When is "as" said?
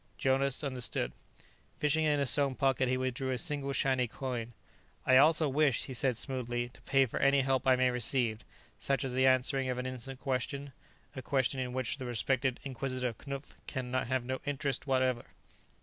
9.03-9.13